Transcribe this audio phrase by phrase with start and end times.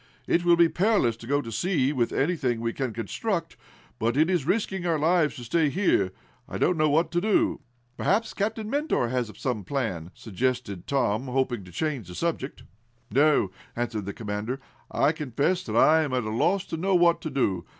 [0.25, 3.55] "It will be perilous to go to sea with anything we can construct,
[3.99, 6.11] but it is risking our lives to stay here.
[6.49, 7.61] I don't know what to do."
[7.97, 12.63] "Perhaps Captain Mentor has some plan," suggested Tom, hoping to change the subject.
[13.11, 14.59] "No," answered the commander,
[14.89, 17.65] "I confess I am at a loss to know what to do.